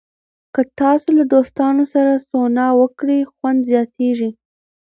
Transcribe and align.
که 0.53 0.61
تاسو 0.79 1.07
له 1.17 1.23
دوستانو 1.33 1.83
سره 1.93 2.11
سونا 2.29 2.67
وکړئ، 2.81 3.19
خوند 3.33 3.59
زیاتېږي. 3.69 4.29